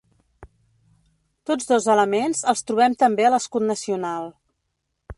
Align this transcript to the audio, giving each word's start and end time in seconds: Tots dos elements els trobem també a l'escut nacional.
Tots 1.51 1.69
dos 1.73 1.87
elements 1.97 2.43
els 2.53 2.67
trobem 2.71 2.99
també 3.05 3.29
a 3.29 3.33
l'escut 3.37 3.71
nacional. 3.71 4.31